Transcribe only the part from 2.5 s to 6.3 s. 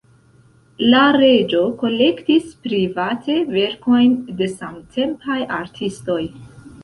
private verkojn de samtempaj artistoj.